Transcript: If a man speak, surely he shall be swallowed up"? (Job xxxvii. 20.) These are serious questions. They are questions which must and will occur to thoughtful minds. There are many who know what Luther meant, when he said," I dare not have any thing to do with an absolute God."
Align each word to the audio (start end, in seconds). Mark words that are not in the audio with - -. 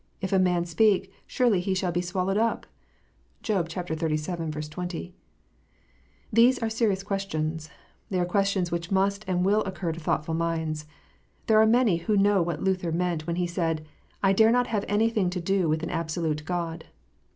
If 0.19 0.33
a 0.33 0.39
man 0.39 0.65
speak, 0.65 1.13
surely 1.27 1.59
he 1.59 1.75
shall 1.75 1.91
be 1.91 2.01
swallowed 2.01 2.35
up"? 2.35 2.65
(Job 3.43 3.69
xxxvii. 3.69 4.61
20.) 4.71 5.13
These 6.33 6.57
are 6.57 6.69
serious 6.71 7.03
questions. 7.03 7.69
They 8.09 8.19
are 8.19 8.25
questions 8.25 8.71
which 8.71 8.89
must 8.89 9.23
and 9.27 9.45
will 9.45 9.63
occur 9.63 9.91
to 9.91 9.99
thoughtful 9.99 10.33
minds. 10.33 10.87
There 11.45 11.61
are 11.61 11.67
many 11.67 11.97
who 11.97 12.17
know 12.17 12.41
what 12.41 12.63
Luther 12.63 12.91
meant, 12.91 13.27
when 13.27 13.35
he 13.35 13.45
said," 13.45 13.85
I 14.23 14.33
dare 14.33 14.51
not 14.51 14.65
have 14.65 14.85
any 14.87 15.11
thing 15.11 15.29
to 15.29 15.39
do 15.39 15.69
with 15.69 15.83
an 15.83 15.91
absolute 15.91 16.45
God." 16.45 16.85